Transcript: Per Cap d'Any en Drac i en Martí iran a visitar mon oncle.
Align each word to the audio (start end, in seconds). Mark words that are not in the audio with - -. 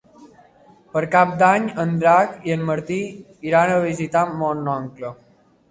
Per 0.95 1.03
Cap 1.15 1.35
d'Any 1.43 1.67
en 1.85 1.93
Drac 2.05 2.49
i 2.49 2.57
en 2.59 2.67
Martí 2.73 2.99
iran 3.53 3.77
a 3.77 3.81
visitar 3.87 4.27
mon 4.43 4.75
oncle. 4.81 5.19